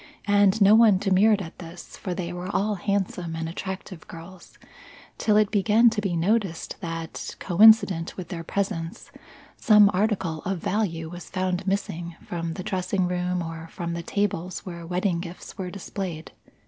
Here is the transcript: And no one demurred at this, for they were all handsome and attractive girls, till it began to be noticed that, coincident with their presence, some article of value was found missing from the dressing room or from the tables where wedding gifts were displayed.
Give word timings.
And 0.25 0.59
no 0.63 0.73
one 0.73 0.97
demurred 0.97 1.43
at 1.43 1.59
this, 1.59 1.95
for 1.95 2.15
they 2.15 2.33
were 2.33 2.49
all 2.51 2.73
handsome 2.73 3.35
and 3.35 3.47
attractive 3.47 4.07
girls, 4.07 4.57
till 5.19 5.37
it 5.37 5.51
began 5.51 5.91
to 5.91 6.01
be 6.01 6.15
noticed 6.15 6.77
that, 6.81 7.35
coincident 7.39 8.17
with 8.17 8.29
their 8.29 8.43
presence, 8.43 9.11
some 9.57 9.91
article 9.93 10.41
of 10.41 10.57
value 10.57 11.07
was 11.07 11.29
found 11.29 11.67
missing 11.67 12.15
from 12.25 12.55
the 12.55 12.63
dressing 12.63 13.07
room 13.07 13.43
or 13.43 13.67
from 13.67 13.93
the 13.93 14.01
tables 14.01 14.65
where 14.65 14.87
wedding 14.87 15.19
gifts 15.19 15.55
were 15.55 15.69
displayed. 15.69 16.31